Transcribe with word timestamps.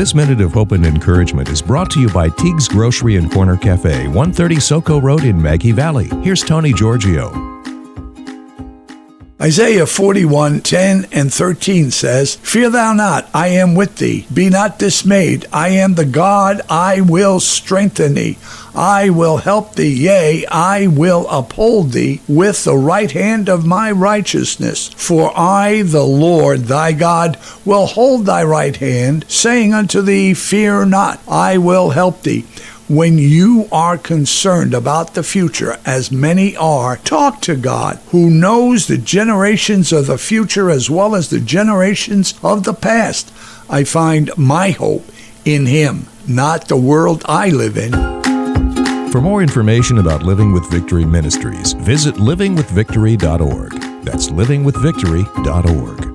This 0.00 0.14
minute 0.14 0.40
of 0.40 0.54
hope 0.54 0.72
and 0.72 0.86
encouragement 0.86 1.50
is 1.50 1.60
brought 1.60 1.90
to 1.90 2.00
you 2.00 2.08
by 2.08 2.30
Teague's 2.30 2.68
Grocery 2.68 3.16
and 3.16 3.30
Corner 3.30 3.54
Cafe, 3.54 4.06
130 4.06 4.56
Soco 4.56 5.02
Road 5.02 5.24
in 5.24 5.42
Maggie 5.42 5.72
Valley. 5.72 6.08
Here's 6.22 6.42
Tony 6.42 6.72
Giorgio. 6.72 7.30
Isaiah 9.42 9.84
41, 9.84 10.60
10 10.60 11.06
and 11.12 11.30
13 11.30 11.90
says, 11.90 12.36
Fear 12.36 12.70
thou 12.70 12.94
not, 12.94 13.28
I 13.34 13.48
am 13.48 13.74
with 13.74 13.96
thee. 13.96 14.26
Be 14.32 14.48
not 14.48 14.78
dismayed. 14.78 15.44
I 15.52 15.68
am 15.68 15.96
the 15.96 16.06
God, 16.06 16.62
I 16.70 17.02
will 17.02 17.38
strengthen 17.38 18.14
thee. 18.14 18.38
I 18.74 19.10
will 19.10 19.38
help 19.38 19.74
thee, 19.74 19.92
yea, 19.92 20.46
I 20.46 20.86
will 20.86 21.26
uphold 21.28 21.92
thee 21.92 22.20
with 22.28 22.64
the 22.64 22.76
right 22.76 23.10
hand 23.10 23.48
of 23.48 23.66
my 23.66 23.90
righteousness. 23.90 24.88
For 24.96 25.32
I, 25.36 25.82
the 25.82 26.04
Lord 26.04 26.60
thy 26.60 26.92
God, 26.92 27.38
will 27.64 27.86
hold 27.86 28.26
thy 28.26 28.44
right 28.44 28.76
hand, 28.76 29.24
saying 29.28 29.74
unto 29.74 30.00
thee, 30.02 30.34
Fear 30.34 30.86
not, 30.86 31.20
I 31.28 31.58
will 31.58 31.90
help 31.90 32.22
thee. 32.22 32.44
When 32.88 33.18
you 33.18 33.68
are 33.70 33.96
concerned 33.96 34.74
about 34.74 35.14
the 35.14 35.22
future, 35.22 35.78
as 35.86 36.10
many 36.10 36.56
are, 36.56 36.96
talk 36.96 37.40
to 37.42 37.54
God, 37.54 38.00
who 38.08 38.28
knows 38.28 38.88
the 38.88 38.98
generations 38.98 39.92
of 39.92 40.08
the 40.08 40.18
future 40.18 40.70
as 40.70 40.90
well 40.90 41.14
as 41.14 41.30
the 41.30 41.38
generations 41.38 42.34
of 42.42 42.64
the 42.64 42.74
past. 42.74 43.32
I 43.68 43.84
find 43.84 44.36
my 44.36 44.70
hope 44.70 45.04
in 45.44 45.66
Him, 45.66 46.06
not 46.26 46.66
the 46.66 46.76
world 46.76 47.22
I 47.26 47.50
live 47.50 47.76
in. 47.76 48.19
For 49.10 49.20
more 49.20 49.42
information 49.42 49.98
about 49.98 50.22
Living 50.22 50.52
with 50.52 50.70
Victory 50.70 51.04
Ministries, 51.04 51.72
visit 51.72 52.14
livingwithvictory.org. 52.14 53.72
That's 54.04 54.28
livingwithvictory.org. 54.28 56.09